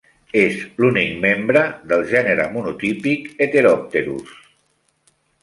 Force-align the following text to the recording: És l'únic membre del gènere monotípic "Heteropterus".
És 0.43 0.55
l'únic 0.83 1.11
membre 1.25 1.61
del 1.91 2.05
gènere 2.13 2.47
monotípic 2.57 3.29
"Heteropterus". 3.47 4.35